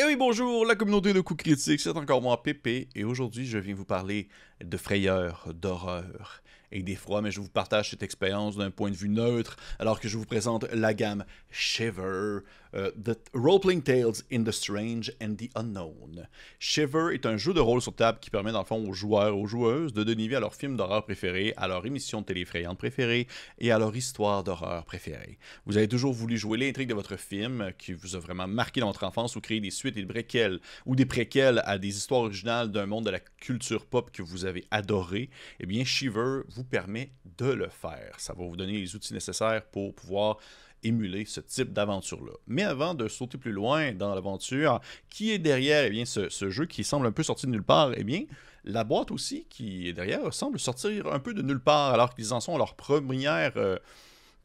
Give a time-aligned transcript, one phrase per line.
[0.00, 3.58] Et oui, bonjour, la communauté de coups critiques, c'est encore moi, Pépé, et aujourd'hui, je
[3.58, 4.28] viens vous parler
[4.64, 6.42] de frayeur, d'horreur
[6.72, 10.08] et d'effroi, mais je vous partage cette expérience d'un point de vue neutre, alors que
[10.08, 12.40] je vous présente la gamme Shiver,
[12.74, 16.28] euh, The Role-Playing Tales in the Strange and the Unknown.
[16.58, 19.36] Shiver est un jeu de rôle sur table qui permet, dans le fond, aux joueurs,
[19.36, 22.42] aux joueuses de donner vie à leur film d'horreur préféré, à leur émission de télé
[22.42, 23.26] effrayante préférée
[23.58, 25.38] et à leur histoire d'horreur préférée.
[25.66, 28.88] Vous avez toujours voulu jouer l'intrigue de votre film qui vous a vraiment marqué dans
[28.88, 32.20] votre enfance ou créer des suites et des préquels ou des préquels à des histoires
[32.20, 35.30] originales d'un monde de la culture pop que vous avez adoré.
[35.58, 38.14] Eh bien, Shiver vous permet de le faire.
[38.18, 40.38] Ça va vous donner les outils nécessaires pour pouvoir
[40.82, 42.32] émuler ce type d'aventure-là.
[42.46, 46.66] Mais avant de sauter plus loin dans l'aventure, qui est derrière eh bien, ce, jeu
[46.66, 48.24] qui semble un peu sorti de nulle part Eh bien,
[48.64, 52.32] la boîte aussi qui est derrière semble sortir un peu de nulle part alors qu'ils
[52.32, 53.76] en sont à leur première, euh,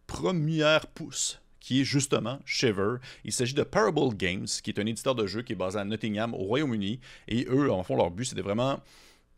[0.07, 2.97] première pousse qui est justement Shiver.
[3.23, 5.83] Il s'agit de Parable Games, qui est un éditeur de jeux qui est basé à
[5.83, 6.99] Nottingham, au Royaume-Uni.
[7.27, 8.79] Et eux, en fond, leur but, c'était vraiment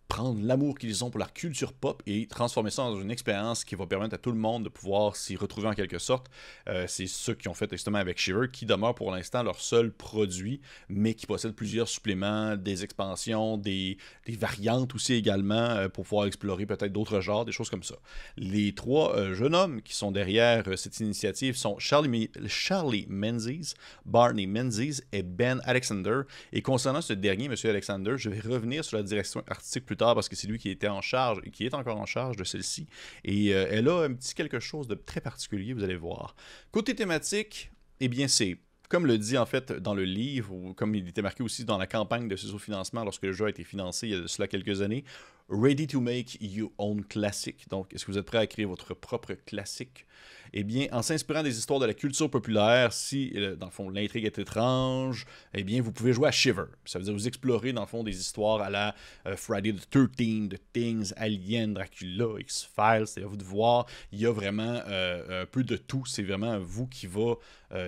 [0.08, 3.76] prendre l'amour qu'ils ont pour la culture pop et transformer ça dans une expérience qui
[3.76, 6.28] va permettre à tout le monde de pouvoir s'y retrouver en quelque sorte.
[6.70, 9.92] Euh, c'est ceux qui ont fait justement avec Shiver, qui demeure pour l'instant leur seul
[9.92, 13.98] produit, mais qui possède plusieurs suppléments, des expansions, des,
[14.30, 17.96] variantes aussi également euh, pour pouvoir explorer peut-être d'autres genres, des choses comme ça.
[18.38, 23.74] Les trois euh, jeunes hommes qui sont derrière cette initiative sont Charlie, Charlie Menzies,
[24.06, 26.22] Barney Menzies et Ben Alexander.
[26.54, 27.56] Et concernant ce dernier, M.
[27.66, 30.88] Alexander, je vais revenir sur la direction artistique plus parce que c'est lui qui était
[30.88, 32.88] en charge et qui est encore en charge de celle-ci.
[33.24, 36.36] Et euh, elle a un petit quelque chose de très particulier, vous allez voir.
[36.72, 38.58] Côté thématique, eh bien, c'est
[38.90, 41.78] comme le dit en fait dans le livre, ou comme il était marqué aussi dans
[41.78, 44.82] la campagne de sous-financement lorsque le jeu a été financé il y a cela quelques
[44.82, 45.04] années,
[45.50, 47.70] Ready to make your own classic.
[47.70, 50.06] Donc, est-ce que vous êtes prêt à créer votre propre classique?
[50.52, 53.90] Eh bien, en s'inspirant des histoires de la culture populaire, si, euh, dans le fond,
[53.90, 56.66] l'intrigue est étrange, eh bien, vous pouvez jouer à Shiver.
[56.84, 58.94] Ça veut dire vous explorer, dans le fond, des histoires à la
[59.26, 63.08] euh, Friday the 13 The Things, Alien, Dracula, X-Files.
[63.08, 63.86] C'est à vous de voir.
[64.12, 66.04] Il y a vraiment euh, un peu de tout.
[66.06, 67.36] C'est vraiment vous qui va,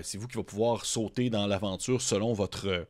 [0.01, 2.87] c'est vous qui va pouvoir sauter dans l'aventure selon votre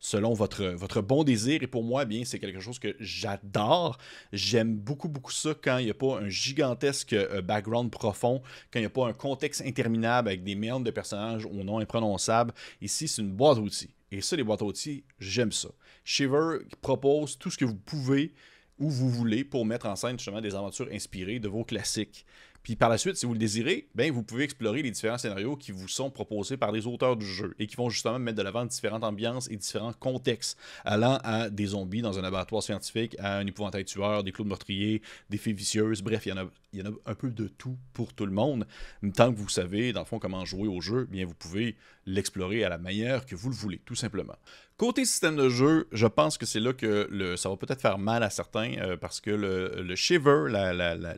[0.00, 1.62] selon votre, votre bon désir.
[1.62, 3.98] Et pour moi, bien, c'est quelque chose que j'adore.
[4.32, 8.42] J'aime beaucoup, beaucoup ça quand il n'y a pas un gigantesque euh, background profond,
[8.72, 11.78] quand il n'y a pas un contexte interminable avec des méandres de personnages au nom
[11.78, 12.52] imprononçable.
[12.80, 13.90] Ici, c'est une boîte à outils.
[14.10, 15.68] Et ça, les boîtes à outils, j'aime ça.
[16.04, 18.32] Shiver propose tout ce que vous pouvez
[18.78, 22.24] où vous voulez pour mettre en scène justement des aventures inspirées de vos classiques.
[22.68, 25.56] Puis par la suite, si vous le désirez, ben, vous pouvez explorer les différents scénarios
[25.56, 28.42] qui vous sont proposés par les auteurs du jeu et qui vont justement mettre de
[28.42, 33.38] l'avant différentes ambiances et différents contextes, allant à des zombies dans un laboratoire scientifique, à
[33.38, 36.80] un épouvantail tueur, des clous meurtriers, des fées vicieuses, bref, il y, en a, il
[36.80, 38.66] y en a un peu de tout pour tout le monde.
[39.14, 41.74] Tant que vous savez, dans le fond, comment jouer au jeu, bien vous pouvez
[42.04, 44.36] l'explorer à la manière que vous le voulez, tout simplement.
[44.78, 47.98] Côté système de jeu, je pense que c'est là que le, ça va peut-être faire
[47.98, 50.44] mal à certains euh, parce que le, Shiver,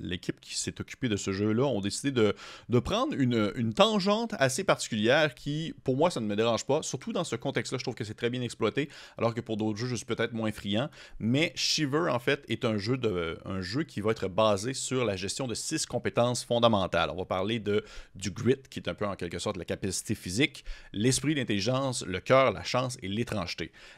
[0.00, 2.34] l'équipe qui s'est occupée de ce jeu-là, ont décidé de,
[2.70, 6.80] de prendre une, une, tangente assez particulière qui, pour moi, ça ne me dérange pas.
[6.80, 8.88] Surtout dans ce contexte-là, je trouve que c'est très bien exploité,
[9.18, 10.88] alors que pour d'autres jeux, je suis peut-être moins friand.
[11.18, 15.04] Mais Shiver, en fait, est un jeu, de, un jeu qui va être basé sur
[15.04, 17.10] la gestion de six compétences fondamentales.
[17.10, 17.84] On va parler de,
[18.14, 22.20] du grit, qui est un peu en quelque sorte la capacité physique, l'esprit, l'intelligence, le
[22.20, 23.49] cœur, la chance et l'étrangeté.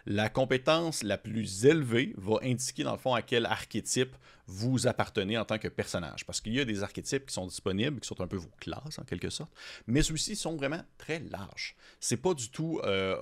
[0.06, 5.38] La compétence la plus élevée va indiquer dans le fond à quel archétype vous appartenez
[5.38, 6.26] en tant que personnage.
[6.26, 8.98] Parce qu'il y a des archétypes qui sont disponibles, qui sont un peu vos classes
[8.98, 9.52] en quelque sorte,
[9.86, 11.76] mais ceux-ci sont vraiment très larges.
[12.00, 13.16] C'est pas du tout euh,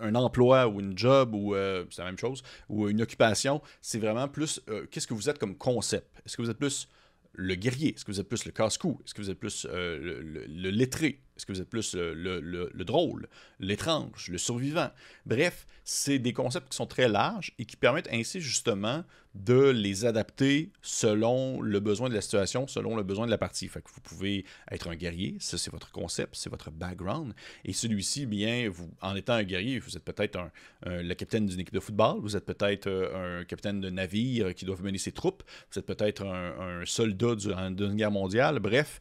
[0.00, 3.62] un, emploi ou une job ou euh, c'est la même chose, ou une occupation.
[3.80, 6.06] C'est vraiment plus euh, qu'est-ce que vous êtes comme concept?
[6.24, 6.88] Est-ce que vous êtes plus
[7.32, 7.94] le guerrier?
[7.94, 9.00] Est-ce que vous êtes plus le casse-cou?
[9.04, 11.20] Est-ce que vous êtes plus le, lettré?
[11.38, 13.28] Est-ce que vous êtes plus le, drôle,
[13.60, 14.90] l'étrange, le survivant?
[15.24, 19.04] Bref, c'est des concepts qui sont très larges et qui permettent ainsi justement
[19.34, 23.68] de les adapter selon le besoin de la situation, selon le besoin de la partie.
[23.68, 27.34] Fait vous pouvez être un guerrier, ça c'est votre concept, c'est votre background.
[27.64, 30.50] Et celui-ci, bien, vous, en étant un guerrier, vous êtes peut-être un,
[30.84, 34.64] le capitaine d'une équipe de football, vous êtes peut-être euh, un capitaine de navire qui
[34.64, 35.42] doit mener ses troupes,
[35.72, 38.58] vous êtes peut-être un, soldat durant une guerre mondiale.
[38.58, 39.00] Bref,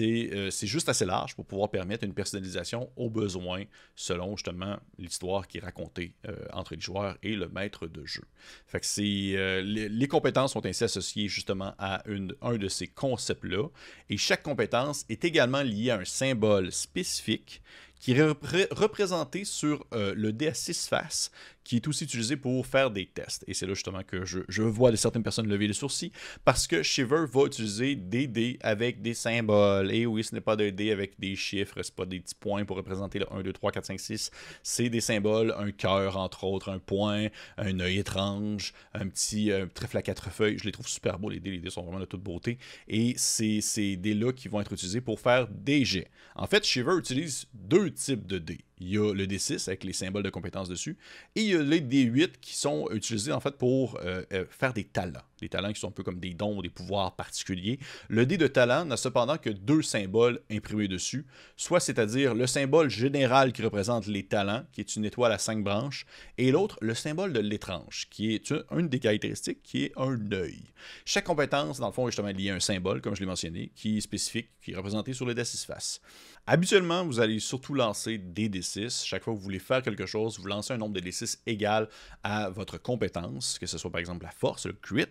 [0.00, 3.64] euh, c'est juste assez large pour pouvoir une personnalisation aux besoins
[3.94, 8.24] selon justement l'histoire qui est racontée euh, entre les joueurs et le maître de jeu.
[8.66, 12.02] Fait euh, les, compétences sont ainsi associées justement à
[12.42, 13.68] un de ces concepts-là
[14.08, 17.62] et chaque compétence est également liée à un symbole spécifique
[18.00, 21.32] qui est représenté sur le dé à 6 faces
[21.68, 23.44] qui est aussi utilisé pour faire des tests.
[23.46, 26.12] Et c'est là justement que je, vois certaines personnes lever les sourcils
[26.42, 29.92] parce que Shiver va utiliser des dés avec des symboles.
[29.92, 32.64] Et oui, ce n'est pas des dés avec des chiffres, c'est pas des petits points
[32.64, 34.30] pour représenter le 1, 2, 3, 4, 5, 6.
[34.62, 37.26] C'est des symboles, un cœur entre autres, un point,
[37.58, 40.56] un œil étrange, un petit trèfle à quatre feuilles.
[40.58, 41.50] Je les trouve super beaux, les dés.
[41.50, 42.56] Les dés sont vraiment de toute beauté.
[42.88, 46.08] Et c'est ces dés-là qui vont être utilisés pour faire des jets.
[46.34, 49.92] En fait, Shiver utilise deux types de dés il y a le D6 avec les
[49.92, 50.96] symboles de compétences dessus,
[51.34, 54.72] et il y a les D8 qui sont utilisés en fait pour euh, euh, faire
[54.72, 55.22] des talents.
[55.40, 57.78] Des talents qui sont un peu comme des dons ou des pouvoirs particuliers.
[58.08, 61.26] Le dé de talent n'a cependant que deux symboles imprimés dessus,
[61.56, 65.62] soit c'est-à-dire le symbole général qui représente les talents, qui est une étoile à cinq
[65.62, 66.06] branches,
[66.38, 70.62] et l'autre, le symbole de l'étrange, qui est une des caractéristiques, qui est un œil.
[71.04, 73.70] Chaque compétence, dans le fond, est justement liée à un symbole, comme je l'ai mentionné,
[73.74, 76.00] qui est spécifique, qui est représenté sur le D6 face.
[76.46, 78.48] Habituellement, vous allez surtout lancer des
[79.04, 81.88] chaque fois que vous voulez faire quelque chose, vous lancez un nombre de D6 égal
[82.22, 85.06] à votre compétence, que ce soit par exemple la force, le crit,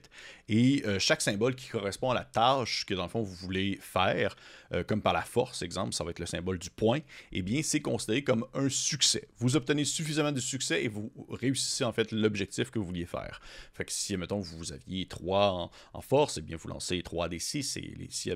[0.49, 3.79] et euh, chaque symbole qui correspond à la tâche que dans le fond vous voulez
[3.81, 4.35] faire,
[4.73, 6.99] euh, comme par la force, exemple, ça va être le symbole du point,
[7.31, 9.27] eh bien c'est considéré comme un succès.
[9.37, 13.41] Vous obtenez suffisamment de succès et vous réussissez en fait l'objectif que vous vouliez faire.
[13.73, 17.79] Fait que si, mettons, vous aviez 3 en, force, eh bien vous lancez 3 D6
[17.79, 18.31] et les, si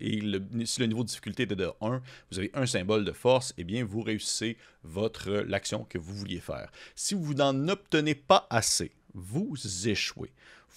[0.00, 0.20] et
[0.64, 3.62] si le niveau de difficulté était de 1, vous avez un symbole de force, et
[3.62, 6.70] eh bien vous réussissez votre euh, l'action que vous vouliez faire.
[6.94, 10.30] Si vous n'en obtenez pas assez, vous échouez.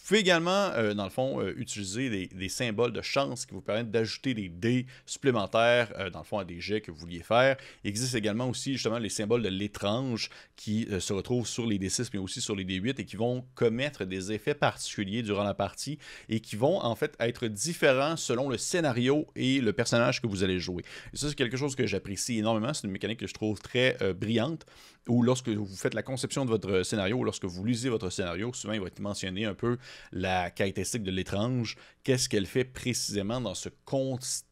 [0.10, 3.62] Vous pouvez également, euh, dans le fond, euh, utiliser des, symboles de chance qui vous
[3.62, 7.22] permettent d'ajouter des dés supplémentaires, euh, dans le fond, à des jets que vous vouliez
[7.22, 7.58] faire.
[7.84, 12.10] Il existe également aussi, justement, les symboles de l'étrange qui se retrouvent sur les D6,
[12.14, 16.00] mais aussi sur les D8 et qui vont commettre des effets particuliers durant la partie
[16.28, 20.44] et qui vont, en fait, être différents selon le scénario et le personnage que vous
[20.44, 20.84] allez jouer.
[21.14, 22.74] Et ça, c'est quelque chose que j'apprécie énormément.
[22.74, 24.66] C'est une mécanique que je trouve très brillante
[25.10, 28.74] ou lorsque vous faites la conception de votre scénario, lorsque vous lisez votre scénario, souvent
[28.74, 29.78] il va être mentionné un peu
[30.12, 33.70] la caractéristique de l'étrange, qu'est-ce qu'elle fait précisément dans ce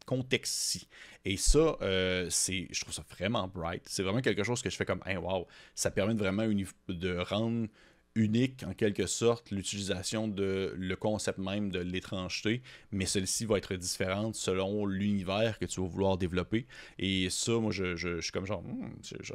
[0.05, 0.87] contexte-ci?
[1.25, 3.83] Et ça, euh, c'est, je trouve ça vraiment bright.
[3.87, 6.47] C'est vraiment quelque chose que je fais comme, hey, wow, ça permet vraiment
[6.87, 7.67] de rendre
[8.17, 12.61] unique en quelque sorte l'utilisation de le concept même de l'étrangeté,
[12.91, 16.65] mais celle-ci va être différente selon l'univers que tu vas vouloir développer.
[16.97, 18.89] Et ça, moi, je, suis comme genre, hmm,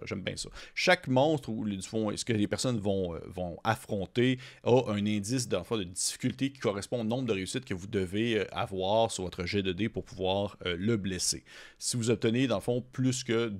[0.05, 0.49] j'aime bien ça.
[0.75, 5.07] Chaque monstre ou du fond, ce que les personnes vont, euh, vont affronter a un
[5.07, 9.13] indice de, de difficulté qui correspond au nombre de réussites que vous devez euh, avoir
[9.13, 11.45] sur votre jet de dés pour pouvoir euh, le blesser.
[11.79, 13.53] Si vous obtenez, dans le fond, plus que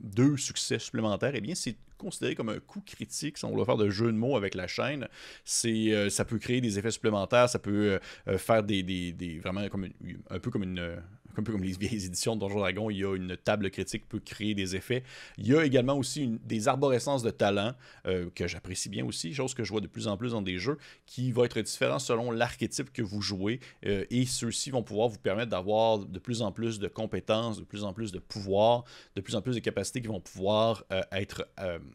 [0.00, 3.76] deux succès supplémentaires, eh bien, c'est considéré comme un coup critique si on veut faire
[3.76, 5.06] de jeu de mots avec la chaîne.
[5.44, 7.98] C'est, euh, ça peut créer des effets supplémentaires, ça peut euh,
[8.28, 9.88] euh, faire des, des, vraiment comme
[10.30, 10.96] un peu comme une
[11.38, 14.02] un peu comme les vieilles éditions de Donjon Dragon, il y a une table critique
[14.02, 15.02] qui peut créer des effets.
[15.38, 17.74] Il y a également aussi des arborescences de talent
[18.04, 20.78] que j'apprécie bien aussi, chose que je vois de plus en plus dans des jeux,
[21.06, 23.60] qui va être différent selon l'archétype que vous jouez.
[23.82, 27.84] et ceux-ci vont pouvoir vous permettre d'avoir de plus en plus de compétences, de plus
[27.84, 28.84] en plus de pouvoirs,
[29.16, 31.48] de plus en plus de capacités qui vont pouvoir être,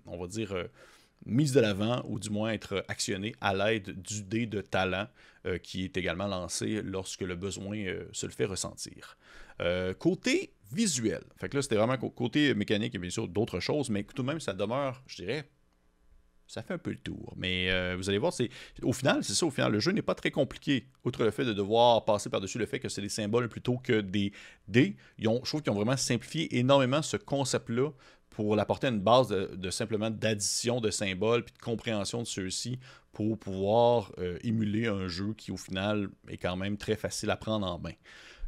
[0.06, 0.56] on va dire,
[1.26, 5.08] mise de l'avant ou du moins être actionné à l'aide du dé de talent
[5.46, 9.18] euh, qui est également lancé lorsque le besoin euh, se le fait ressentir.
[9.62, 13.90] Euh, côté visuel, fait que là c'était vraiment côté mécanique et bien sûr d'autres choses,
[13.90, 15.50] mais tout de même ça demeure, je dirais,
[16.48, 17.34] ça fait un peu le tour.
[17.38, 18.50] Mais vous allez voir, c'est
[18.84, 20.88] au final, c'est ça, au final, le jeu n'est pas très compliqué.
[21.04, 24.02] Outre le fait de devoir passer par-dessus le fait que c'est des symboles plutôt que
[24.02, 24.32] des
[24.68, 27.90] dés, ils ont, je trouve qu'ils ont vraiment simplifié énormément ce concept-là
[28.36, 32.80] pour l'apporter à une base de, simplement d'addition de symboles puis de compréhension de ceux-ci
[33.14, 37.38] pour pouvoir euh, émuler un jeu qui au final est quand même très facile à
[37.38, 37.94] prendre en main.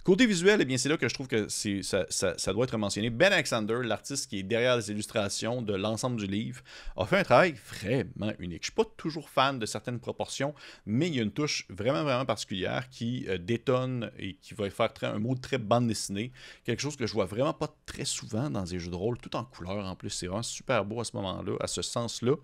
[0.07, 3.09] Côté visuel, eh bien, c'est là que je trouve que ça, doit être mentionné.
[3.09, 6.61] Ben Alexander, l'artiste qui est derrière les illustrations de l'ensemble du livre,
[6.95, 8.63] a fait un travail vraiment unique.
[8.63, 11.65] Je ne suis pas toujours fan de certaines proportions, mais il y a une touche
[11.67, 16.31] vraiment, vraiment particulière qui euh, détonne et qui va faire un mot très bande dessinée.
[16.63, 19.35] Quelque chose que je vois vraiment pas très souvent dans des jeux de rôle, tout
[19.35, 20.11] en couleur en plus.
[20.11, 22.37] C'est vraiment super beau à ce moment-là, à ce sens-là.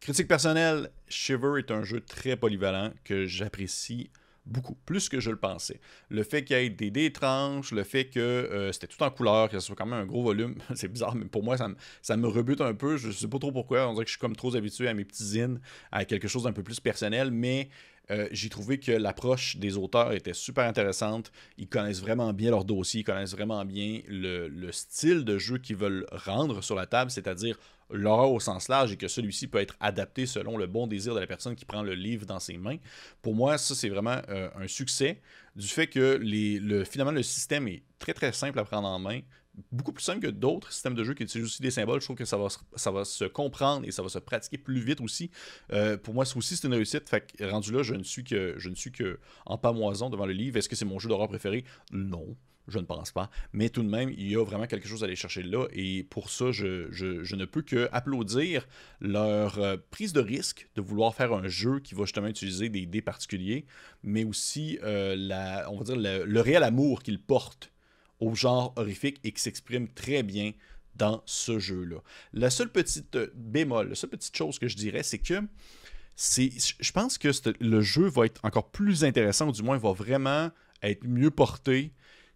[0.00, 4.08] Critique personnelle, Shiver est un jeu très polyvalent que j'apprécie
[4.46, 5.80] beaucoup, plus que je le pensais.
[6.08, 9.10] Le fait qu'il y ait des dés étranges, le fait que euh, c'était tout en
[9.10, 12.16] couleur, que ce soit quand même un gros volume, c'est bizarre, mais pour moi, ça
[12.16, 12.96] me, rebute un peu.
[12.96, 13.88] Je sais pas trop pourquoi.
[13.88, 15.60] On dirait que je suis comme trop habitué à mes petits zines,
[15.92, 17.68] à quelque chose d'un peu plus personnel, mais
[18.10, 21.30] euh, j'ai trouvé que l'approche des auteurs était super intéressante.
[21.58, 25.76] Ils connaissent vraiment bien leur dossier, ils connaissent vraiment bien le style de jeu qu'ils
[25.76, 27.56] veulent rendre sur la table, c'est-à-dire
[27.92, 31.20] l'horreur au sens large et que celui-ci peut être adapté selon le bon désir de
[31.20, 32.76] la personne qui prend le livre dans ses mains.
[33.22, 35.20] Pour moi, ça, c'est vraiment euh, un succès
[35.56, 39.20] du fait que le, finalement, le système est très, très simple à prendre en main,
[39.72, 42.00] beaucoup plus simple que d'autres systèmes de jeu qui utilisent aussi des symboles.
[42.00, 45.30] Je trouve que ça va, se comprendre et ça va se pratiquer plus vite aussi.
[45.72, 47.08] Euh, pour moi, c'est aussi c'est une réussite.
[47.08, 50.56] Fait rendu là, je ne suis que je ne pamoison devant le livre.
[50.56, 51.64] Est-ce que c'est mon jeu d'horreur préféré?
[51.92, 52.36] Non.
[52.70, 53.30] Je ne pense pas.
[53.52, 55.66] Mais tout de même, il y a vraiment quelque chose à aller chercher là.
[55.72, 58.66] Et pour ça, je, ne peux que applaudir
[59.00, 62.86] leur euh, prise de risque de vouloir faire un jeu qui va justement utiliser des
[62.86, 63.66] dés particuliers,
[64.04, 67.72] mais aussi euh, la, on va dire le, réel amour qu'ils portent
[68.20, 70.52] au genre horrifique et qui s'exprime très bien
[70.94, 71.96] dans ce jeu-là.
[72.32, 75.42] La seule petite euh, bémol, la seule petite chose que je dirais, c'est que
[76.16, 80.50] je pense que le jeu va être encore plus intéressant, ou du moins va vraiment
[80.82, 81.92] être mieux porté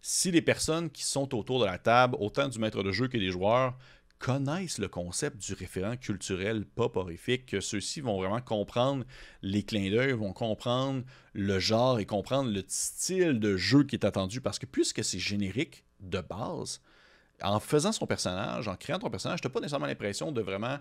[0.07, 3.17] si les personnes qui sont autour de la table, autant du maître de jeu que
[3.17, 3.75] des joueurs,
[4.19, 9.03] connaissent le concept du référent culturel pop horrifique, que ceux-ci vont vraiment comprendre
[9.41, 14.05] les clins d'œil, vont comprendre le genre et comprendre le style de jeu qui est
[14.05, 16.81] attendu, parce que puisque c'est générique de base,
[17.41, 20.77] en faisant son personnage, en créant ton personnage, tu n'as pas nécessairement l'impression de vraiment,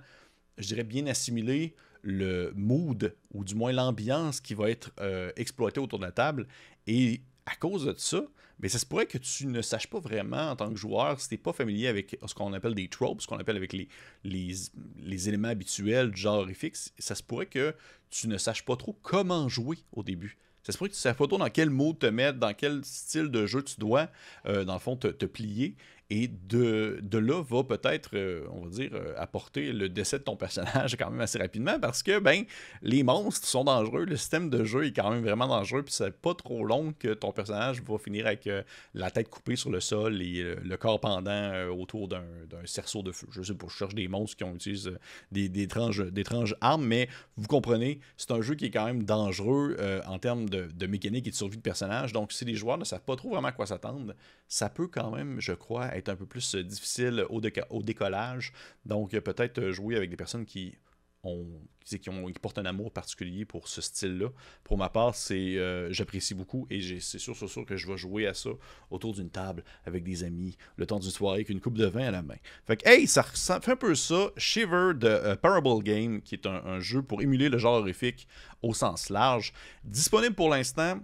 [0.58, 5.80] je dirais, bien assimiler le mood, ou du moins l'ambiance qui va être euh, exploitée
[5.80, 6.46] autour de la table.
[6.86, 8.22] Et à cause de ça,
[8.60, 11.28] mais ça se pourrait que tu ne saches pas vraiment en tant que joueur, si
[11.28, 15.28] tu n'es pas familier avec ce qu'on appelle des tropes, ce qu'on appelle avec les,
[15.28, 17.74] éléments habituels du genre horrifique, ça se pourrait que
[18.10, 20.38] tu ne saches pas trop comment jouer au début.
[20.62, 22.54] Ça se pourrait que tu ne saches pas trop dans quel mode te mettre, dans
[22.54, 24.08] quel style de jeu tu dois,
[24.46, 25.76] euh, dans le fond, te plier.
[26.10, 30.24] Et de, de là va peut-être, euh, on va dire, euh, apporter le décès de
[30.24, 32.44] ton personnage quand même assez rapidement parce que, ben,
[32.82, 36.14] les monstres sont dangereux, le système de jeu est quand même vraiment dangereux, puis c'est
[36.14, 39.80] pas trop long que ton personnage va finir avec euh, la tête coupée sur le
[39.80, 42.24] sol et le corps pendant autour d'un
[42.66, 43.26] cerceau de feu.
[43.30, 44.90] Je sais pas, je cherche des monstres qui ont utilisé
[45.32, 49.76] des, des, étranges, armes, mais vous comprenez, c'est un jeu qui est quand même dangereux
[50.06, 52.12] en termes de, de mécanique et de survie de personnage.
[52.12, 54.14] Donc, si les joueurs ne savent pas trop vraiment à quoi s'attendre,
[54.48, 57.40] ça peut quand même, je crois, être un peu plus euh, difficile au,
[57.82, 58.52] décollage.
[58.84, 60.74] Donc, euh, peut-être euh, jouer avec des personnes qui
[61.22, 61.46] ont,
[61.84, 64.28] qui, ont, qui portent un amour particulier pour ce style-là.
[64.62, 65.56] Pour ma part, c'est
[65.90, 68.50] j'apprécie beaucoup et c'est sûr, sûr, sûr que je vais jouer à ça
[68.90, 72.08] autour d'une table avec des amis, le temps d'une soirée avec une coupe de vin
[72.08, 72.36] à la main.
[72.66, 74.32] Fait que, hey, ça, fait un peu ça.
[74.36, 78.28] Shiver de Parable Game, qui est un, jeu pour émuler le genre horrifique
[78.60, 79.54] au sens large.
[79.82, 81.00] Disponible pour l'instant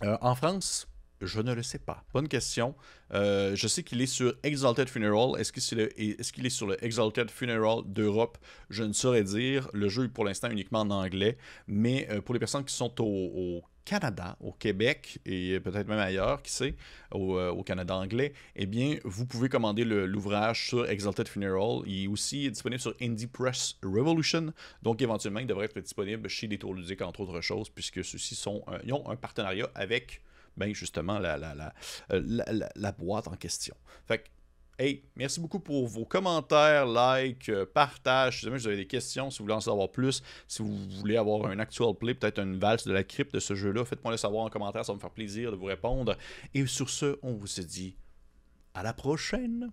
[0.00, 0.86] en France
[1.24, 2.04] je ne le sais pas.
[2.12, 2.74] Bonne question.
[3.12, 5.40] Euh, je sais qu'il est sur Exalted Funeral.
[5.40, 8.38] Est-ce qu'il est, sur le Exalted Funeral d'Europe?
[8.70, 9.68] Je ne saurais dire.
[9.72, 11.36] Le jeu est pour l'instant uniquement en anglais.
[11.66, 16.42] Mais euh, pour les personnes qui sont au, Canada, au Québec et peut-être même ailleurs,
[16.42, 16.74] qui sait,
[17.12, 21.82] au, euh, Canada anglais, eh bien, vous pouvez commander l'ouvrage sur Exalted Funeral.
[21.86, 24.52] Il est aussi disponible sur Indie Press Revolution.
[24.82, 28.64] Donc, éventuellement, il devrait être disponible chez des tours entre autres choses, puisque ceux-ci ont
[29.10, 30.22] un partenariat avec
[30.56, 33.74] ben justement la, euh, la, la, la, boîte en question.
[34.06, 34.28] Fait que,
[34.78, 38.40] hey, merci beaucoup pour vos commentaires, likes, euh, partages.
[38.40, 41.16] Si jamais vous avez des questions, si vous voulez en savoir plus, si vous voulez
[41.16, 44.18] avoir un actual play, peut-être une valse de la crypte de ce jeu-là, faites-moi le
[44.18, 46.16] savoir en commentaire, ça va me faire plaisir de vous répondre.
[46.54, 47.96] Et sur ce, on vous se dit
[48.74, 49.70] à la prochaine.